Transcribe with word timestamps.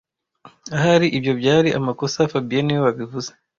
Ahari 0.75 1.07
ibyo 1.17 1.33
byari 1.39 1.69
amakosa 1.79 2.29
fabien 2.31 2.63
niwe 2.65 2.81
wabivuze 2.85 3.31